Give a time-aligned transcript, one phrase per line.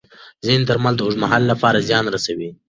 [0.45, 2.49] ځینې درمل د اوږد مهال لپاره زیان رسوي.